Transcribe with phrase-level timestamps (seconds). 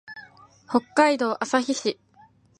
[0.67, 1.99] 北海道旭川市